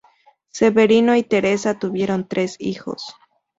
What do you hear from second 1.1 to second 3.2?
y Teresa tuvieron tres hijos.